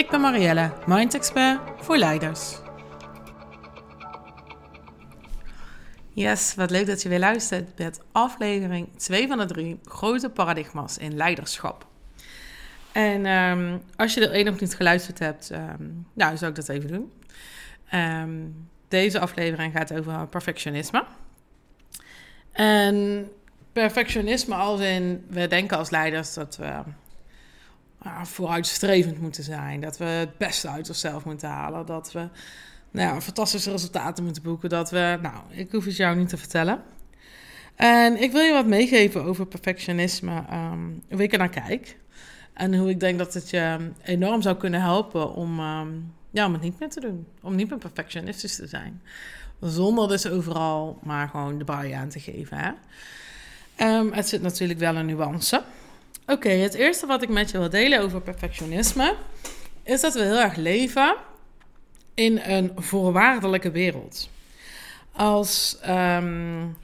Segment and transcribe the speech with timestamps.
[0.00, 2.58] Ik ben Marielle, Mind Expert voor leiders.
[6.12, 10.96] Yes, wat leuk dat je weer luistert bij aflevering 2 van de 3 grote paradigma's
[10.96, 11.86] in leiderschap.
[12.92, 16.68] En ehm, als je er één nog niet geluisterd hebt, um, nou zou ik dat
[16.68, 17.12] even doen.
[17.90, 18.38] Ehm,
[18.88, 21.04] deze aflevering gaat over perfectionisme.
[22.52, 23.28] En
[23.72, 26.82] perfectionisme als in, we denken als leiders dat we
[28.06, 29.80] uh, vooruitstrevend moeten zijn.
[29.80, 31.86] Dat we het beste uit onszelf moeten halen.
[31.86, 32.28] Dat we
[32.90, 34.68] nou ja, fantastische resultaten moeten boeken.
[34.68, 36.82] Dat we, nou, ik hoef het jou niet te vertellen.
[37.74, 41.96] En ik wil je wat meegeven over perfectionisme, um, hoe ik er naar kijk.
[42.52, 46.52] En hoe ik denk dat het je enorm zou kunnen helpen om, um, ja, om
[46.52, 47.26] het niet meer te doen.
[47.42, 49.02] Om niet meer perfectionistisch te zijn.
[49.60, 52.56] Zonder dus overal maar gewoon de baai aan te geven.
[52.58, 52.70] Hè?
[53.98, 55.62] Um, het zit natuurlijk wel een nuance.
[56.26, 59.16] Oké, het eerste wat ik met je wil delen over perfectionisme
[59.82, 61.16] is dat we heel erg leven
[62.14, 64.28] in een voorwaardelijke wereld.
[65.12, 66.76] Als um,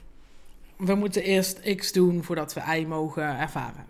[0.77, 3.85] we moeten eerst X doen voordat we Y mogen ervaren.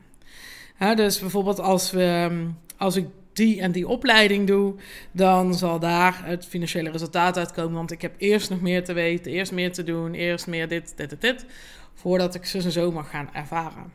[0.96, 2.30] dus bijvoorbeeld als, we,
[2.78, 4.76] als ik die en die opleiding doe,
[5.12, 7.74] dan zal daar het financiële resultaat uitkomen.
[7.74, 10.94] Want ik heb eerst nog meer te weten, eerst meer te doen, eerst meer dit,
[10.96, 11.46] dit en dit,
[11.94, 13.92] voordat ik ze zo mag gaan ervaren.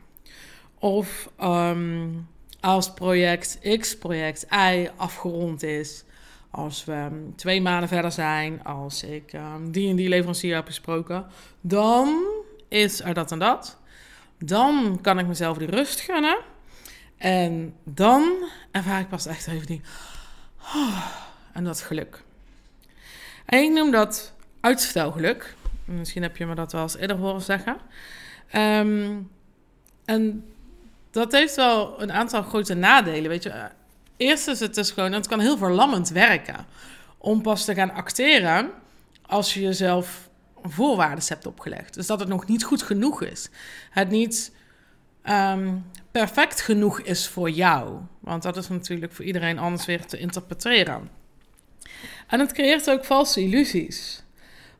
[0.83, 2.27] Of um,
[2.59, 6.03] als project X, project Y afgerond is,
[6.51, 11.25] als we twee maanden verder zijn, als ik um, die en die leverancier heb besproken,
[11.61, 12.23] dan
[12.67, 13.77] is er dat en dat.
[14.39, 16.37] Dan kan ik mezelf die rust gunnen.
[17.17, 18.33] En dan
[18.71, 19.81] ervaar ik pas echt even die.
[20.59, 21.05] Oh,
[21.53, 22.23] en dat geluk.
[23.45, 25.55] En ik noem dat uitstelgeluk.
[25.85, 27.77] Misschien heb je me dat wel eens eerder horen zeggen.
[30.05, 30.43] En
[31.13, 33.29] dat heeft wel een aantal grote nadelen.
[33.29, 33.69] Weet je,
[34.17, 36.65] eerst is het dus gewoon, het kan heel verlammend werken
[37.17, 38.71] om pas te gaan acteren
[39.21, 40.29] als je jezelf
[40.61, 41.93] voorwaarden hebt opgelegd.
[41.93, 43.49] Dus dat het nog niet goed genoeg is.
[43.89, 44.51] Het niet
[45.29, 47.99] um, perfect genoeg is voor jou.
[48.19, 51.09] Want dat is natuurlijk voor iedereen anders weer te interpreteren.
[52.27, 54.23] En het creëert ook valse illusies.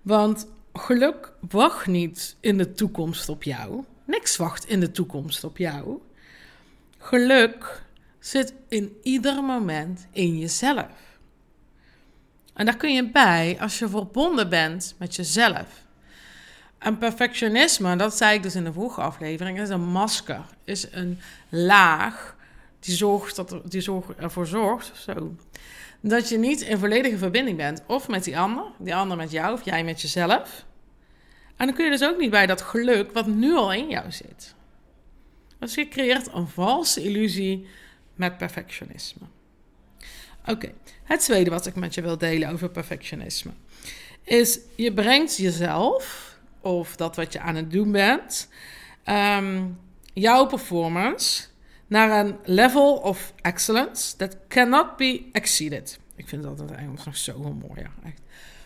[0.02, 3.84] Want geluk wacht niet in de toekomst op jou.
[4.06, 6.00] Niks wacht in de toekomst op jou.
[7.04, 7.84] Geluk
[8.20, 10.88] zit in ieder moment in jezelf.
[12.54, 15.68] En daar kun je bij als je verbonden bent met jezelf.
[16.78, 21.20] En perfectionisme, dat zei ik dus in de vorige aflevering, is een masker, is een
[21.50, 22.36] laag
[22.80, 25.36] die, zorgt dat, die zorg, ervoor zorgt zo,
[26.02, 27.84] dat je niet in volledige verbinding bent.
[27.88, 30.66] Of met die ander, die ander met jou, of jij met jezelf.
[31.56, 34.12] En dan kun je dus ook niet bij dat geluk wat nu al in jou
[34.12, 34.56] zit.
[35.64, 37.68] Dus je creëert een valse illusie
[38.16, 39.26] met perfectionisme.
[40.46, 43.52] Oké, het tweede wat ik met je wil delen over perfectionisme
[44.24, 48.50] is je brengt jezelf of dat wat je aan het doen bent,
[49.06, 49.80] um,
[50.14, 51.44] jouw performance
[51.88, 56.00] naar een level of excellence that cannot be exceeded.
[56.16, 58.22] Ik vind dat in het Engels nog zo mooi, ja, echt.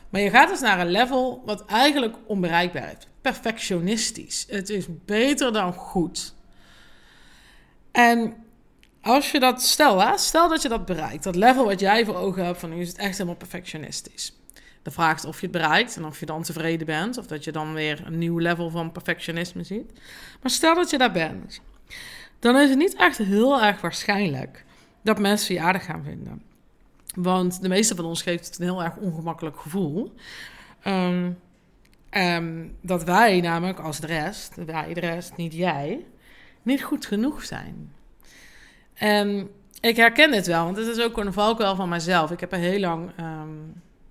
[0.10, 3.08] Maar je gaat dus naar een level wat eigenlijk onbereikbaar is.
[3.22, 4.46] Perfectionistisch.
[4.50, 6.36] Het is beter dan goed.
[7.98, 8.34] En
[9.02, 12.16] als je dat, stel, hè, stel dat je dat bereikt, dat level wat jij voor
[12.16, 14.34] ogen hebt, van nu is het echt helemaal perfectionistisch.
[14.82, 17.44] De vraag is of je het bereikt en of je dan tevreden bent, of dat
[17.44, 19.92] je dan weer een nieuw level van perfectionisme ziet.
[20.42, 21.62] Maar stel dat je daar bent,
[22.40, 24.66] dan is het niet echt heel erg waarschijnlijk
[25.02, 26.42] dat mensen je aardig gaan vinden.
[27.16, 30.14] Want de meeste van ons geeft het een heel erg ongemakkelijk gevoel.
[30.86, 31.38] Um,
[32.82, 36.06] dat wij namelijk als de rest, wij de rest, niet jij,
[36.68, 37.94] niet goed genoeg zijn.
[38.94, 39.50] En
[39.80, 42.32] ik herken dit wel, want het is ook een valkuil van mezelf.
[42.32, 43.12] Ik heb een heel lang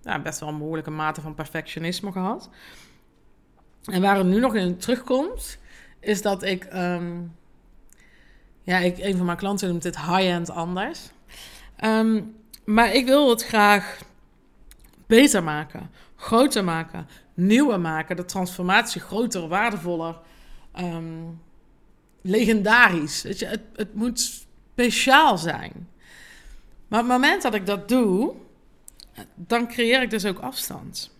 [0.02, 2.50] ja, best wel een behoorlijke mate van perfectionisme gehad.
[3.84, 5.58] En waar het nu nog in terugkomt,
[6.00, 6.68] is dat ik...
[6.74, 7.34] Um,
[8.62, 11.10] ja, ik, een van mijn klanten noemt dit high-end anders.
[12.64, 13.98] Maar ik wil het graag
[15.06, 18.16] beter maken, groter maken, nieuwer maken.
[18.16, 20.16] De transformatie groter, waardevoller,
[22.26, 23.22] legendarisch.
[23.22, 25.88] Weet je, het, het moet speciaal zijn.
[26.88, 28.34] Maar op het moment dat ik dat doe,
[29.34, 31.14] dan creëer ik dus ook afstand.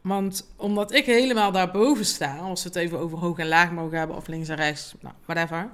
[0.00, 3.98] Want omdat ik helemaal daarboven sta, als we het even over hoog en laag mogen
[3.98, 5.70] hebben, of links en rechts, nou, whatever.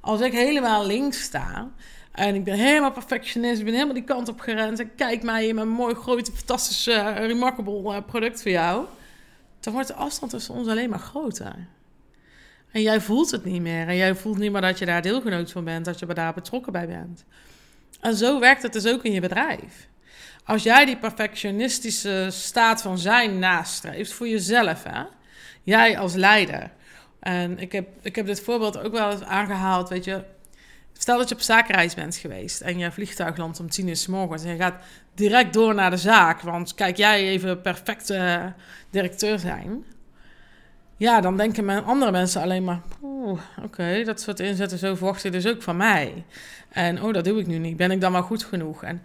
[0.00, 1.70] Als ik helemaal links sta
[2.12, 5.46] en ik ben helemaal perfectionist, ik ben helemaal die kant op gerend en kijk mij
[5.46, 8.84] in mijn mooi, grote, fantastische, remarkable uh, product voor jou,
[9.60, 11.66] dan wordt de afstand tussen ons alleen maar groter.
[12.72, 13.88] En jij voelt het niet meer.
[13.88, 16.72] En jij voelt niet meer dat je daar deelgenoot van bent, dat je daar betrokken
[16.72, 17.24] bij bent.
[18.00, 19.88] En zo werkt het dus ook in je bedrijf.
[20.44, 25.02] Als jij die perfectionistische staat van zijn nastreeft voor jezelf, hè?
[25.62, 26.70] jij als leider.
[27.20, 30.24] En ik heb, ik heb dit voorbeeld ook wel eens aangehaald, weet je.
[30.92, 34.06] Stel dat je op zakenreis bent geweest en je vliegtuig landt om tien uur s
[34.06, 34.82] morgens en je gaat
[35.14, 38.52] direct door naar de zaak, want kijk jij even perfecte
[38.90, 39.84] directeur zijn.
[41.02, 42.80] Ja, dan denken andere mensen alleen maar,
[43.62, 46.24] oké, dat soort inzetten, zo verwacht je dus ook van mij.
[46.68, 47.76] En oh, dat doe ik nu niet.
[47.76, 48.82] Ben ik dan wel goed genoeg?
[48.82, 49.02] En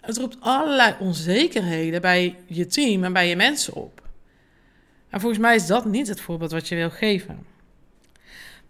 [0.00, 4.02] het roept allerlei onzekerheden bij je team en bij je mensen op.
[5.08, 7.46] En volgens mij is dat niet het voorbeeld wat je wil geven.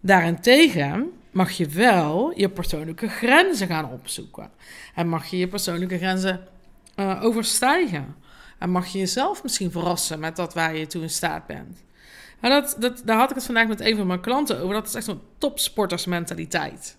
[0.00, 4.50] Daarentegen mag je wel je persoonlijke grenzen gaan opzoeken.
[4.94, 6.40] En mag je je persoonlijke grenzen
[6.96, 8.16] uh, overstijgen.
[8.58, 11.86] En mag je jezelf misschien verrassen met dat waar je toe in staat bent.
[12.40, 14.75] Dat, dat, daar had ik het vandaag met een van mijn klanten over.
[14.75, 16.96] Dat is echt zo'n topsportersmentaliteit.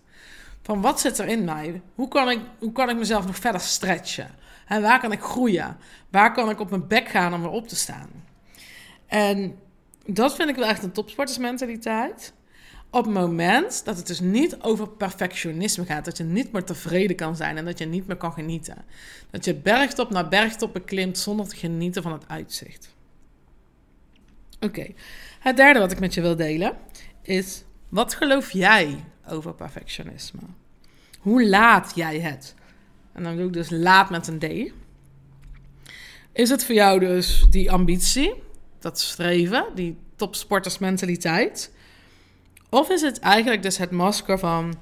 [0.62, 1.82] Van wat zit er in mij?
[1.96, 4.30] Hoe kan ik, hoe kan ik mezelf nog verder stretchen?
[4.68, 5.78] En waar kan ik groeien?
[6.10, 8.10] Waar kan ik op mijn bek gaan om weer op te staan?
[9.08, 9.60] En
[10.06, 12.34] dat vind ik wel echt een topsportersmentaliteit.
[12.92, 17.16] Op het moment dat het dus niet over perfectionisme gaat, dat je niet meer tevreden
[17.16, 18.86] kan zijn en dat je niet meer kan genieten.
[19.30, 22.96] Dat je bergtop naar bergtop beklimt zonder te genieten van het uitzicht.
[24.60, 24.88] Oké,
[25.40, 26.78] het derde wat ik met je wil delen
[27.22, 30.40] is: wat geloof jij over perfectionisme?
[31.20, 32.56] Hoe laat jij het?
[33.14, 34.74] En dan doe ik dus laat met een D.
[36.34, 38.34] Is het voor jou dus die ambitie,
[38.80, 41.72] dat streven, die topsportersmentaliteit?
[42.70, 44.80] Of is het eigenlijk dus het masker van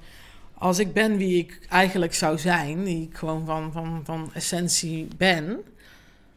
[0.54, 5.08] als ik ben wie ik eigenlijk zou zijn, die ik gewoon van, van, van essentie
[5.18, 5.64] ben,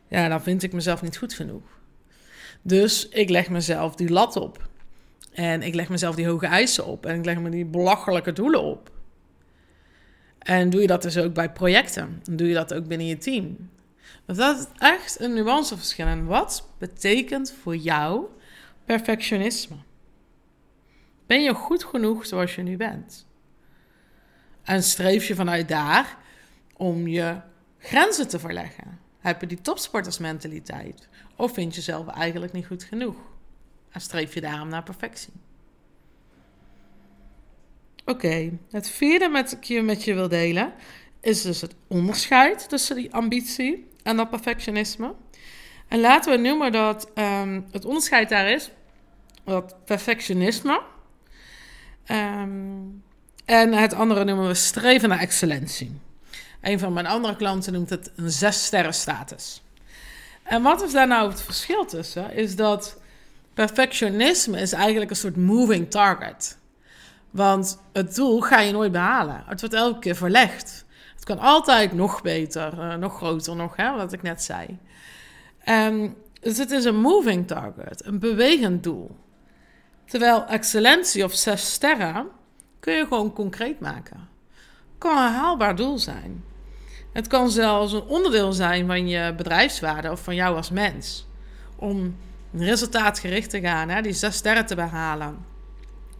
[0.08, 1.79] ja, dan vind ik mezelf niet goed genoeg.
[2.62, 4.68] Dus ik leg mezelf die lat op.
[5.32, 7.06] En ik leg mezelf die hoge eisen op.
[7.06, 8.90] En ik leg me die belachelijke doelen op.
[10.38, 12.20] En doe je dat dus ook bij projecten?
[12.24, 13.70] Dan doe je dat ook binnen je team?
[14.24, 16.06] Want dat is echt een nuanceverschil.
[16.06, 18.24] En wat betekent voor jou
[18.84, 19.76] perfectionisme?
[21.26, 23.26] Ben je goed genoeg zoals je nu bent?
[24.62, 26.16] En streef je vanuit daar
[26.76, 27.36] om je
[27.78, 28.98] grenzen te verleggen?
[29.18, 31.08] Heb je die topsportersmentaliteit?
[31.40, 33.16] Of vind je jezelf eigenlijk niet goed genoeg?
[33.90, 35.32] En streef je daarom naar perfectie?
[38.04, 40.72] Oké, het vierde met ik je met je wil delen
[41.20, 45.14] is dus het onderscheid tussen die ambitie en dat perfectionisme.
[45.88, 48.70] En laten we noemen dat um, het onderscheid daar is
[49.44, 50.82] dat perfectionisme
[52.10, 53.02] um,
[53.44, 56.00] en het andere noemen we streven naar excellentie.
[56.60, 59.62] Een van mijn andere klanten noemt het een zes sterren status.
[60.50, 62.34] En wat is daar nou het verschil tussen?
[62.34, 63.00] Is dat
[63.54, 66.58] perfectionisme is eigenlijk een soort moving target.
[67.30, 69.42] Want het doel ga je nooit behalen.
[69.46, 70.84] Het wordt elke keer verlegd.
[71.14, 74.78] Het kan altijd nog beter, uh, nog groter nog, hè, wat ik net zei.
[75.68, 79.16] Um, dus het is een moving target, een bewegend doel.
[80.04, 82.28] Terwijl excellentie of zes sterren
[82.80, 84.28] kun je gewoon concreet maken.
[84.98, 86.44] Kan een haalbaar doel zijn.
[87.12, 91.26] Het kan zelfs een onderdeel zijn van je bedrijfswaarde of van jou als mens.
[91.76, 92.16] Om
[92.52, 95.44] resultaatgericht te gaan, hè, die zes sterren te behalen.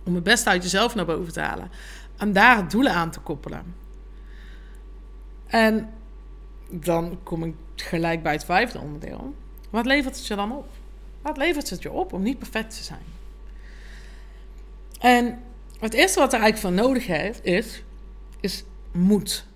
[0.05, 1.71] Om het beste uit jezelf naar boven te halen.
[2.17, 3.75] En daar doelen aan te koppelen.
[5.47, 5.91] En
[6.71, 9.35] dan kom ik gelijk bij het vijfde onderdeel.
[9.71, 10.69] Wat levert het je dan op?
[11.23, 13.05] Wat levert het je op om niet perfect te zijn?
[15.01, 15.43] En
[15.79, 17.83] het eerste wat er eigenlijk van nodig heeft, is,
[18.41, 19.49] is moed.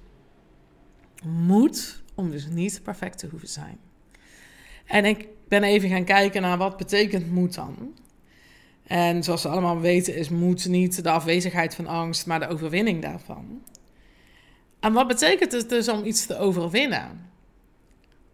[1.25, 3.79] Moed om dus niet perfect te hoeven zijn.
[4.87, 7.95] En ik ben even gaan kijken naar wat betekent moed dan.
[8.87, 13.03] En zoals we allemaal weten is moed niet de afwezigheid van angst, maar de overwinning
[13.03, 13.63] daarvan.
[14.81, 17.31] En wat betekent het dus om iets te overwinnen?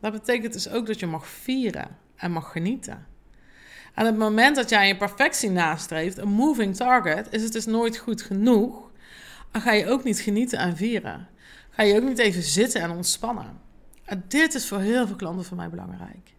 [0.01, 3.07] Dat betekent dus ook dat je mag vieren en mag genieten.
[3.95, 7.97] Aan het moment dat jij je perfectie nastreeft, een moving target, is het dus nooit
[7.97, 8.91] goed genoeg.
[9.51, 11.29] Dan ga je ook niet genieten en vieren.
[11.81, 13.61] Ga je ook niet even zitten en ontspannen.
[14.05, 16.35] En dit is voor heel veel klanten van mij belangrijk.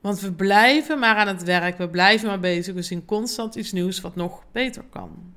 [0.00, 3.72] Want we blijven maar aan het werk, we blijven maar bezig, we zien constant iets
[3.72, 5.34] nieuws wat nog beter kan.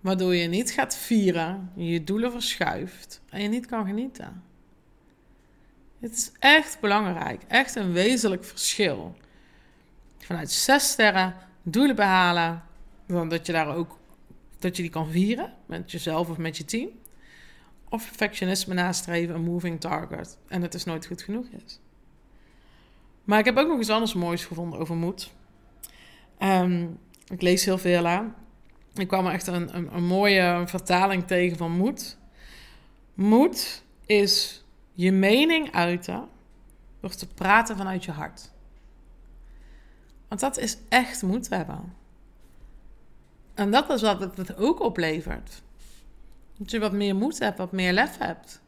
[0.00, 4.42] waardoor je niet gaat vieren, je doelen verschuift en je niet kan genieten.
[6.00, 9.16] Het is echt belangrijk, echt een wezenlijk verschil.
[10.18, 12.62] Vanuit zes sterren doelen behalen,
[13.06, 13.98] dan dat je daar ook
[14.58, 16.88] dat je die kan vieren met jezelf of met je team.
[17.88, 21.80] Of perfectionisme nastreven, een moving target en het is nooit goed genoeg is.
[23.24, 25.32] Maar ik heb ook nog iets anders moois gevonden over moed.
[26.38, 26.86] Ehm,
[27.28, 28.34] ik lees heel veel aan.
[28.94, 32.18] Ik kwam echt een, een, een mooie vertaling tegen van moed.
[33.14, 36.28] Moed is je mening uiten
[37.00, 38.50] door te praten vanuit je hart.
[40.28, 41.94] Want dat is echt moed hebben.
[43.54, 45.62] En dat is wat het ook oplevert.
[46.56, 48.60] Dat je wat meer moed hebt, wat meer lef hebt.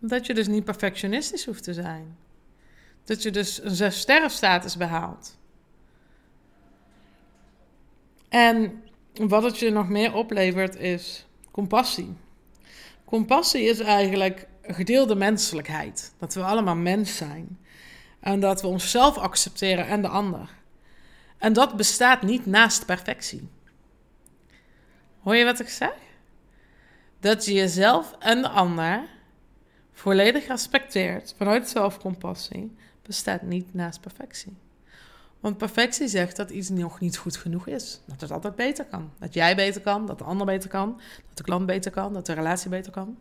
[0.00, 2.16] Omdat je dus niet perfectionistisch hoeft te zijn.
[3.04, 5.38] Dat je dus een zes status behaalt.
[8.28, 8.82] En
[9.14, 12.16] wat het je nog meer oplevert is compassie.
[13.04, 16.14] Compassie is eigenlijk gedeelde menselijkheid.
[16.18, 17.58] Dat we allemaal mens zijn.
[18.20, 20.48] En dat we onszelf accepteren en de ander.
[21.38, 23.48] En dat bestaat niet naast perfectie.
[25.20, 25.94] Hoor je wat ik zeg?
[27.24, 29.08] Dat je jezelf en de ander
[29.92, 34.56] volledig respecteert vanuit zelfcompassie bestaat niet naast perfectie.
[35.40, 38.00] Want perfectie zegt dat iets nog niet goed genoeg is.
[38.04, 39.12] Dat het altijd beter kan.
[39.18, 42.26] Dat jij beter kan, dat de ander beter kan, dat de klant beter kan, dat
[42.26, 43.18] de relatie beter kan.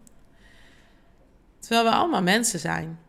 [1.60, 3.00] Terwijl we allemaal mensen zijn.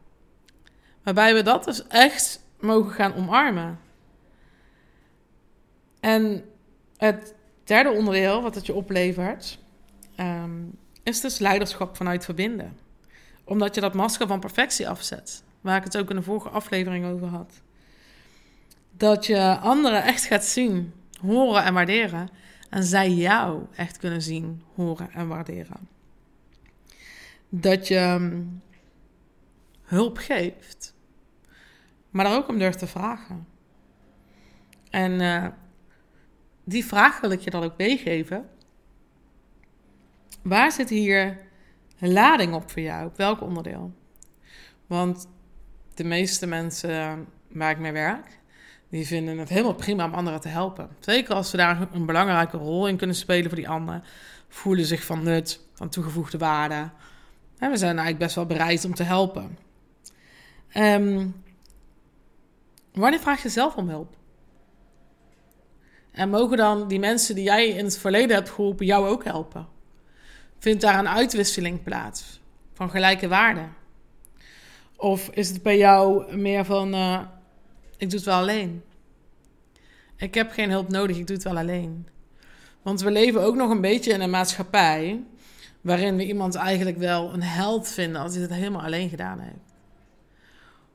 [1.02, 3.78] Waarbij we dat dus echt mogen gaan omarmen.
[6.00, 6.44] En
[6.96, 7.34] het
[7.64, 9.58] derde onderdeel wat het je oplevert,
[10.16, 10.62] ehm,
[11.04, 12.78] is dus leiderschap vanuit verbinden.
[13.44, 15.42] Omdat je dat masker van perfectie afzet.
[15.60, 17.62] Waar ik het ook in de vorige aflevering over had.
[18.90, 22.28] Dat je anderen echt gaat zien, horen en waarderen.
[22.70, 25.88] En zij jou echt kunnen zien, horen en waarderen.
[27.48, 28.42] Dat je ehm,
[29.82, 30.94] hulp geeft,
[32.10, 33.46] maar daar ook om durft te vragen.
[34.90, 35.46] En uh,
[36.64, 38.48] die vraag wil ik je dan ook meegeven.
[40.44, 41.38] Waar zit hier
[41.98, 43.06] een lading op voor jou?
[43.06, 43.92] Op welk onderdeel?
[44.86, 45.28] Want
[45.94, 48.40] de meeste mensen waar ik mee werk,
[48.88, 50.88] die vinden het helemaal prima om anderen te helpen.
[51.00, 54.02] Zeker als ze daar een belangrijke rol in kunnen spelen voor die anderen.
[54.48, 56.90] Voelen zich van nut, van toegevoegde waarde.
[57.58, 59.58] En we zijn eigenlijk best wel bereid om te helpen.
[60.76, 61.42] Um,
[62.92, 64.16] wanneer vraag je zelf om hulp?
[66.12, 69.73] En mogen dan die mensen die jij in het verleden hebt geholpen jou ook helpen?
[70.64, 72.40] Vindt daar een uitwisseling plaats
[72.72, 73.74] van gelijke waarden?
[74.96, 77.20] Of is het bij jou meer van, uh,
[77.96, 78.82] ik doe het wel alleen?
[80.16, 82.08] Ik heb geen hulp nodig, ik doe het wel alleen.
[82.82, 85.22] Want we leven ook nog een beetje in een maatschappij
[85.80, 89.74] waarin we iemand eigenlijk wel een held vinden als hij het helemaal alleen gedaan heeft.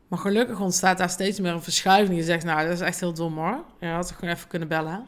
[0.08, 2.18] Maar gelukkig ontstaat daar steeds meer een verschuiving.
[2.18, 3.64] Je zegt, nou, dat is echt heel dom hoor.
[3.80, 5.08] Je had toch gewoon even kunnen bellen.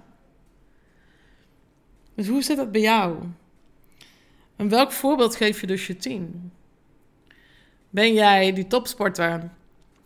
[2.16, 3.18] Dus hoe zit dat bij jou?
[4.62, 6.52] En welk voorbeeld geef je dus je team?
[7.90, 9.50] Ben jij die topsporter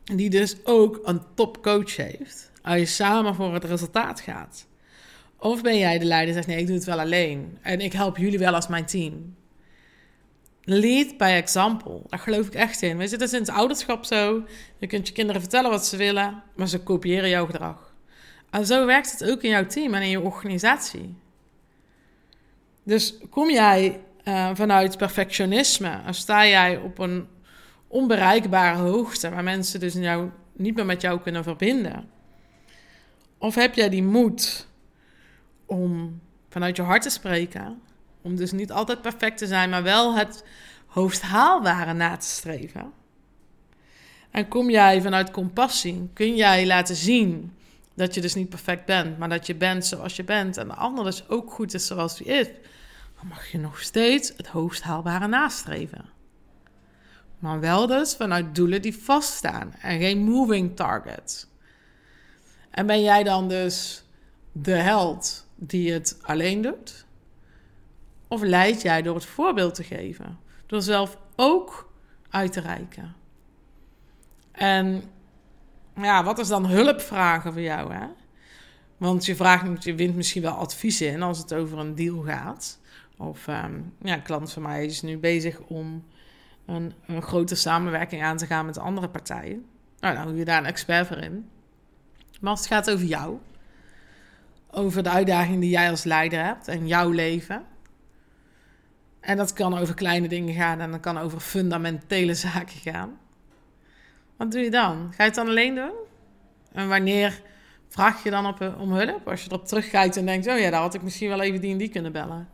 [0.04, 4.68] die dus ook een topcoach heeft, als je samen voor het resultaat gaat?
[5.38, 7.94] Of ben jij de leider die zegt, nee, ik doe het wel alleen en ik
[7.94, 9.36] help jullie wel als mijn team?
[10.64, 12.02] Lead by example.
[12.08, 13.02] Daar geloof ik echt in.
[13.02, 14.44] Is in het ouderschap zo.
[14.78, 17.94] Je kunt je kinderen vertellen wat ze willen, maar ze kopiëren jouw gedrag.
[18.50, 21.16] En zo werkt het ook in jouw team en in je organisatie.
[22.84, 27.28] Dus kom jij uh, vanuit perfectionisme sta jij op een
[27.88, 32.10] onbereikbare hoogte waar mensen dus jou, niet meer met jou kunnen verbinden?
[33.38, 34.68] Of heb jij die moed
[35.66, 37.82] om vanuit je hart te spreken?
[38.22, 40.44] Om dus niet altijd perfect te zijn, maar wel het
[40.86, 42.92] hoogst haalbare na te streven.
[44.32, 47.54] En kom jij vanuit compassie, kun jij laten zien
[47.94, 50.74] dat je dus niet perfect bent, maar dat je bent zoals je bent en de
[50.74, 52.48] ander dus ook goed is zoals hij is,
[53.30, 56.06] mag je nog steeds het hoogst haalbare nastreven.
[57.40, 61.48] Maar wel dus vanuit doelen die vaststaan en geen moving targets.
[62.72, 64.04] En ben jij dan dus
[64.52, 67.06] de held die het alleen doet?
[68.28, 70.40] Of leid jij door het voorbeeld te geven?
[70.66, 71.94] Door zelf ook
[72.30, 73.16] uit te reiken.
[74.52, 75.04] En
[75.96, 77.94] ja, wat is dan hulpvragen voor jou?
[77.94, 78.08] Hè?
[78.98, 82.80] Want je, vraagt, je wint misschien wel advies in als het over een deal gaat.
[83.18, 86.04] Of um, ja, een klant van mij is nu bezig om
[86.66, 89.66] een, een grote samenwerking aan te gaan met andere partijen.
[90.00, 91.50] Nou, dan moet je daar een expert voor in.
[92.42, 93.38] Maar als het gaat over jou,
[94.72, 97.66] over de uitdaging die jij als leider hebt en jouw leven,
[99.20, 103.18] En dat kan over kleine dingen gaan en dat kan over fundamentele zaken gaan.
[104.38, 105.08] Wat doe je dan?
[105.12, 105.94] Ga je het dan alleen doen?
[106.72, 107.42] En wanneer
[107.88, 109.28] vraag je dan op, om hulp?
[109.28, 111.72] Als je erop terugkijkt en denkt: oh ja, daar had ik misschien wel even die
[111.72, 112.50] en die kunnen bellen.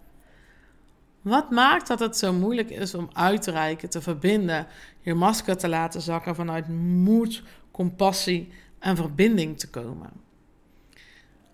[1.22, 4.68] Wat maakt dat het zo moeilijk is om uit te reiken, te verbinden,
[5.00, 10.10] je masker te laten zakken vanuit moed, compassie en verbinding te komen?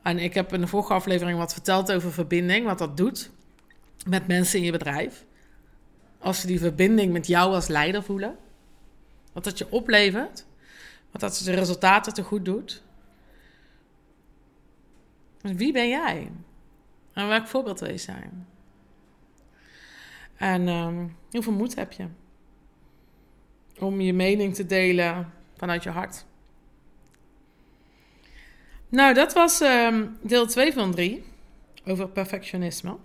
[0.02, 3.30] En ik heb in de vorige aflevering wat verteld over verbinding, wat dat doet
[4.06, 5.26] met mensen in je bedrijf.
[6.20, 8.38] Als ze die verbinding met jou als leider voelen,
[9.34, 10.46] wat dat je oplevert,
[11.12, 12.84] wat dat de resultaten te goed doet.
[15.42, 16.32] Wie ben jij?
[17.14, 18.48] En welk voorbeeld wil je zijn?
[20.38, 22.06] En um, moed heb je
[23.79, 26.25] om je mening te delen vanuit je hart?
[28.89, 31.24] Nou, dat was um, deel 2 van 3
[31.86, 32.98] over perfectionisme.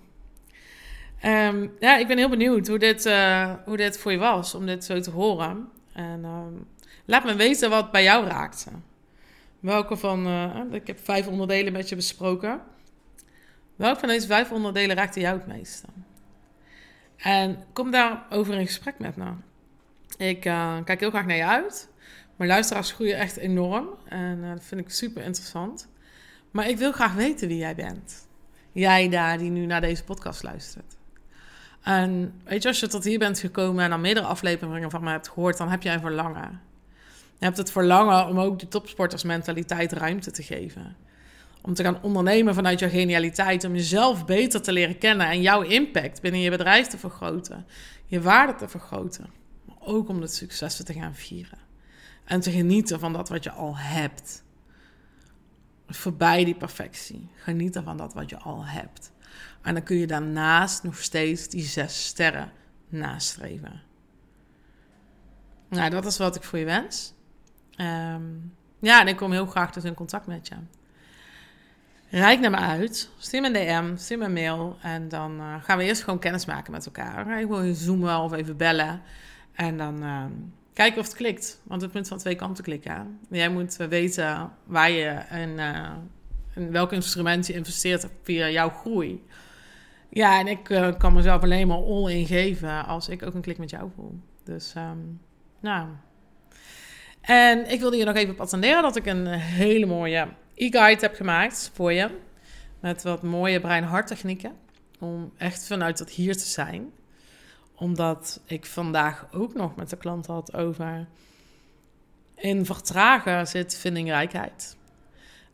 [1.24, 4.66] Um, ja, ik ben heel benieuwd hoe dit, uh, hoe dit voor je was om
[4.66, 5.68] dit zo te horen.
[5.92, 6.24] En
[7.04, 8.70] laat me weten wat bij jou raakte.
[9.60, 12.60] Welke van, uh, ik heb vijf onderdelen met je besproken.
[13.76, 15.86] Welke van deze vijf onderdelen raakte jou het meeste?
[17.22, 19.30] En kom daarover in gesprek met me.
[20.16, 21.88] Ik uh, kijk heel graag naar je uit.
[22.36, 23.88] Mijn luisteraars groeien echt enorm.
[24.04, 25.88] En uh, dat vind ik super interessant.
[26.50, 28.28] Maar ik wil graag weten wie jij bent.
[28.72, 30.96] Jij daar die nu naar deze podcast luistert.
[31.82, 35.10] En weet je, als je tot hier bent gekomen en dan meerdere afleveringen van me
[35.10, 36.60] hebt gehoord, dan heb jij een verlangen.
[37.38, 40.96] Je hebt het verlangen om ook die topsportersmentaliteit ruimte te geven.
[41.62, 43.64] Om te gaan ondernemen vanuit jouw genialiteit.
[43.64, 47.66] Om jezelf beter te leren kennen en jouw impact binnen je bedrijf te vergroten.
[48.06, 49.30] Je waarde te vergroten.
[49.64, 51.58] Maar ook om de successen te gaan vieren.
[52.24, 54.44] En te genieten van dat wat je al hebt.
[55.86, 57.30] Voorbij die perfectie.
[57.34, 59.12] Genieten van dat wat je al hebt.
[59.62, 62.52] En dan kun je daarnaast nog steeds die zes sterren
[62.88, 63.82] nastreven.
[65.68, 67.14] Nou, dat is wat ik voor je wens.
[67.76, 70.54] Um, ja, en ik kom heel graag dus in contact met je.
[72.14, 73.10] Rijk naar me uit.
[73.18, 74.76] Stuur me een DM, stuur me een mail.
[74.82, 77.40] En dan uh, gaan we eerst gewoon kennis maken met elkaar.
[77.40, 79.02] Ik wil je zoomen of even bellen.
[79.52, 80.24] En dan uh,
[80.72, 81.60] kijken of het klikt.
[81.62, 83.18] Want het moet van twee kanten klikken.
[83.30, 85.58] Jij moet weten waar je en
[86.54, 89.24] in welk instrument je investeert via jouw groei.
[90.08, 90.64] Ja, en ik
[90.98, 94.20] kan mezelf alleen maar all in geven als ik ook een klik met jou voel.
[94.44, 95.20] Dus, um,
[95.60, 95.88] nou.
[97.20, 101.70] En ik wilde je nog even attenderen dat ik een hele mooie e-guide heb gemaakt
[101.74, 102.18] voor je.
[102.80, 104.52] Met wat mooie brein-harttechnieken.
[104.98, 106.92] Om echt vanuit dat hier te zijn.
[107.74, 111.06] Omdat ik vandaag ook nog met de klant had over...
[112.34, 114.76] In vertragen zit vindingrijkheid.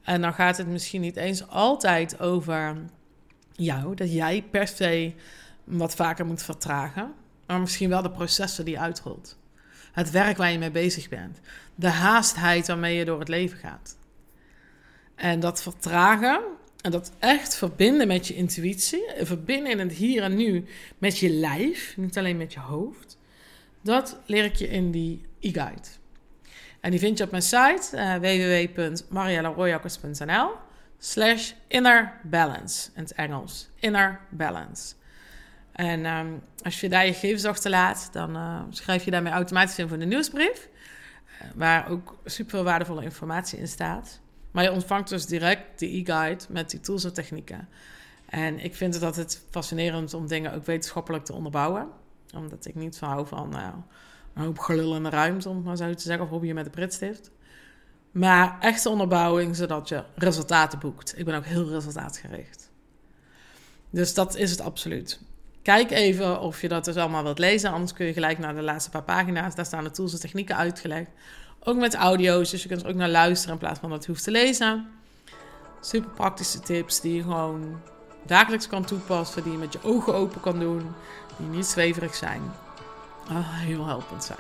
[0.03, 2.77] En dan gaat het misschien niet eens altijd over
[3.53, 3.95] jou.
[3.95, 5.15] Dat jij per se
[5.65, 7.15] wat vaker moet vertragen.
[7.47, 9.39] Maar misschien wel de processen die je uitrolt.
[9.93, 11.41] Het werk waar je mee bezig bent.
[11.75, 13.97] De haastheid waarmee je door het leven gaat.
[15.19, 16.41] En dat vertragen
[16.81, 20.65] en dat echt verbinden met je intuïtie, verbinden in het hier en nu
[20.99, 23.19] met je lijf, niet alleen met je hoofd,
[23.83, 25.89] dat leer ik je in die e-guide.
[26.81, 28.19] En die vind je op mijn site
[30.27, 30.47] uh,
[30.99, 33.69] slash inner balance in het Engels.
[33.79, 34.95] Inner balance.
[35.73, 39.89] En um, als je daar je gegevens achterlaat, dan uh, schrijf je daarmee automatisch in
[39.89, 40.69] voor de nieuwsbrief.
[40.69, 44.21] Uh, waar ook super waardevolle informatie in staat.
[44.59, 47.69] Maar je ontvangt dus direct de e-guide met die tools en technieken.
[48.29, 51.89] En ik vind het altijd fascinerend om dingen ook wetenschappelijk te onderbouwen.
[52.35, 53.75] Omdat ik niet van hou van nou,
[54.35, 56.25] een hoop gelul in de ruimte, om maar zo te zeggen.
[56.25, 57.31] Of hobby met de Britstift.
[58.11, 61.19] Maar echte onderbouwing, zodat je resultaten boekt.
[61.19, 62.71] Ik ben ook heel resultaatgericht.
[63.91, 65.21] Dus dat is het absoluut.
[65.63, 67.71] Kijk even of je dat dus allemaal wilt lezen.
[67.71, 69.55] Anders kun je gelijk naar de laatste paar pagina's.
[69.55, 71.11] Daar staan de tools en technieken uitgelegd.
[71.65, 74.11] Ook met audio's, dus je kunt er ook naar luisteren in plaats van dat je
[74.11, 74.89] hoeft te lezen.
[75.81, 77.81] Super praktische tips die je gewoon
[78.27, 80.95] dagelijks kan toepassen, die je met je ogen open kan doen,
[81.37, 82.43] die niet zweverig zijn.
[83.33, 84.39] Heel helpend zijn.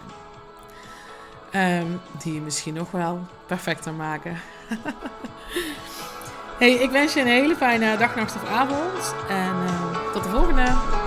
[1.83, 4.40] Um, die je misschien nog wel perfecter maken.
[6.59, 9.14] hey, ik wens je een hele fijne dag, nacht of avond.
[9.28, 10.97] En uh, tot de volgende.